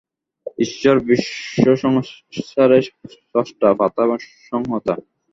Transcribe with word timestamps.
ঈশ্বর 0.59 0.95
বিশ্বসংসারের 1.07 2.83
স্রষ্টা, 3.13 3.69
পাতা 3.73 3.99
এবং 4.05 4.17
সংহর্তা। 4.49 4.93